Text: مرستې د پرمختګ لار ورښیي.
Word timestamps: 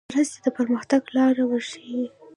مرستې 0.09 0.39
د 0.45 0.47
پرمختګ 0.57 1.01
لار 1.15 1.35
ورښیي. 1.45 2.03